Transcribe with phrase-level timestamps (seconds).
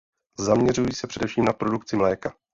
[0.39, 2.33] Zaměřují se především na produkci mléka.